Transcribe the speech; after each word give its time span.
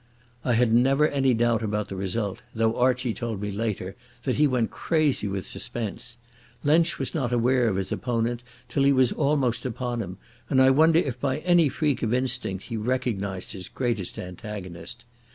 I 0.43 0.53
had 0.55 0.73
never 0.73 1.07
any 1.07 1.35
doubt 1.35 1.61
about 1.61 1.89
the 1.89 1.95
result, 1.95 2.41
though 2.55 2.75
Archie 2.75 3.13
told 3.13 3.39
me 3.39 3.51
later 3.51 3.95
that 4.23 4.37
he 4.37 4.47
went 4.47 4.71
crazy 4.71 5.27
with 5.27 5.45
suspense. 5.45 6.17
Lensch 6.63 6.97
was 6.97 7.13
not 7.13 7.31
aware 7.31 7.67
of 7.67 7.75
his 7.75 7.91
opponent 7.91 8.41
till 8.67 8.81
he 8.81 8.93
was 8.93 9.11
almost 9.11 9.63
upon 9.63 10.01
him, 10.01 10.17
and 10.49 10.59
I 10.59 10.71
wonder 10.71 10.97
if 10.97 11.19
by 11.19 11.37
any 11.41 11.69
freak 11.69 12.01
of 12.01 12.15
instinct 12.15 12.63
he 12.63 12.77
recognised 12.77 13.51
his 13.51 13.69
greatest 13.69 14.17
antagonist. 14.17 15.05